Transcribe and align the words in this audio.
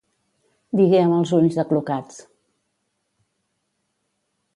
Digué 0.77 1.01
amb 1.01 1.17
els 1.17 1.33
ulls 1.39 1.59
aclucats. 1.63 2.17